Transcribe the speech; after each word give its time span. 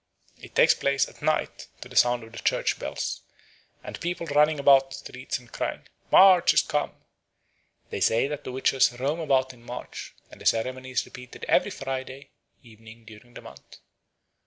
It 0.41 0.55
takes 0.55 0.73
place 0.73 1.07
at 1.07 1.21
night 1.21 1.67
to 1.81 1.87
the 1.87 1.95
sound 1.95 2.23
of 2.23 2.31
the 2.31 2.39
church 2.39 2.79
bells, 2.79 3.21
the 3.85 3.91
people 3.93 4.25
running 4.25 4.57
about 4.59 4.89
the 4.89 4.95
streets 4.97 5.37
and 5.37 5.51
crying, 5.51 5.87
"March 6.11 6.55
is 6.55 6.63
come." 6.63 6.95
They 7.91 7.99
say 8.01 8.27
that 8.27 8.43
the 8.43 8.51
witches 8.51 8.99
roam 8.99 9.19
about 9.19 9.53
in 9.53 9.61
March, 9.61 10.15
and 10.31 10.41
the 10.41 10.47
ceremony 10.47 10.89
is 10.89 11.05
repeated 11.05 11.45
every 11.47 11.69
Friday 11.69 12.31
evening 12.63 13.05
during 13.05 13.35
the 13.35 13.41
month. 13.41 13.77